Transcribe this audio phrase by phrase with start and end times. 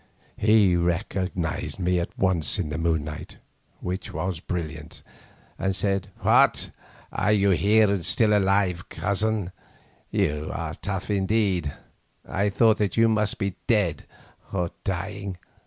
[0.35, 3.37] He recognised me at once in the moonlight,
[3.81, 5.03] which was brilliant,
[5.59, 6.71] and said, "What!
[7.11, 9.51] are you here and still alive, Cousin?
[10.09, 11.71] You are tough indeed;
[12.27, 14.07] I thought that you must be dead
[14.51, 15.37] or dying.